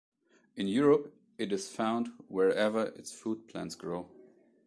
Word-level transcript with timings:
In 0.55 0.67
Europe 0.67 1.13
it 1.37 1.51
is 1.53 1.69
found 1.69 2.07
wherever 2.27 2.85
its 2.85 3.11
food 3.11 3.47
plants 3.47 3.75
grow. 3.75 4.09